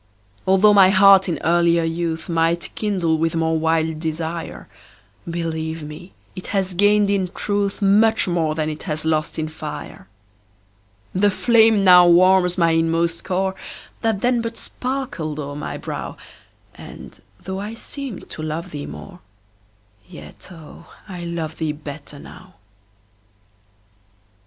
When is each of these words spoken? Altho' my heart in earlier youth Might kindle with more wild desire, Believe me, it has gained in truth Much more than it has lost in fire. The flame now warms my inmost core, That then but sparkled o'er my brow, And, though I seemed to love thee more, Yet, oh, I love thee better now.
Altho' 0.47 0.73
my 0.73 0.89
heart 0.89 1.29
in 1.29 1.37
earlier 1.43 1.83
youth 1.83 2.27
Might 2.27 2.73
kindle 2.73 3.19
with 3.19 3.35
more 3.35 3.59
wild 3.59 3.99
desire, 3.99 4.67
Believe 5.29 5.83
me, 5.83 6.13
it 6.35 6.47
has 6.47 6.73
gained 6.73 7.11
in 7.11 7.27
truth 7.35 7.83
Much 7.83 8.27
more 8.27 8.55
than 8.55 8.67
it 8.67 8.81
has 8.89 9.05
lost 9.05 9.37
in 9.37 9.47
fire. 9.47 10.07
The 11.13 11.29
flame 11.29 11.83
now 11.83 12.07
warms 12.07 12.57
my 12.57 12.71
inmost 12.71 13.23
core, 13.23 13.53
That 14.01 14.21
then 14.21 14.41
but 14.41 14.57
sparkled 14.57 15.37
o'er 15.37 15.55
my 15.55 15.77
brow, 15.77 16.17
And, 16.73 17.21
though 17.39 17.59
I 17.59 17.75
seemed 17.75 18.27
to 18.31 18.41
love 18.41 18.71
thee 18.71 18.87
more, 18.87 19.19
Yet, 20.09 20.47
oh, 20.49 20.91
I 21.07 21.25
love 21.25 21.57
thee 21.59 21.73
better 21.73 22.17
now. 22.17 22.55